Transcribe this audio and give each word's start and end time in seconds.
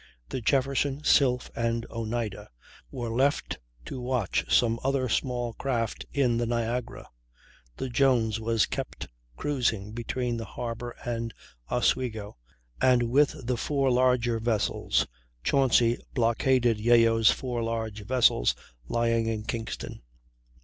The 0.29 0.41
Jefferson, 0.41 1.03
Sylph, 1.03 1.51
and 1.55 1.85
Oneida 1.91 2.49
were 2.89 3.11
left 3.11 3.59
to 3.85 4.01
watch 4.01 4.51
some 4.51 4.79
other 4.83 5.07
small 5.07 5.53
craft 5.53 6.07
in 6.11 6.37
the 6.37 6.47
Niagara; 6.47 7.07
the 7.77 7.87
Jones 7.87 8.39
was 8.39 8.65
kept 8.65 9.07
cruising 9.37 9.91
between 9.91 10.37
the 10.37 10.45
Harbor 10.45 10.95
and 11.05 11.35
Oswego, 11.69 12.35
and 12.81 13.11
with 13.11 13.45
the 13.45 13.57
four 13.57 13.91
larger 13.91 14.39
vessels 14.39 15.05
Chauncy 15.43 15.99
blockaded 16.15 16.79
Yeo's 16.79 17.29
four 17.29 17.61
large 17.61 18.03
vessels 18.03 18.55
lying 18.87 19.27
in 19.27 19.43
Kingston. 19.43 20.01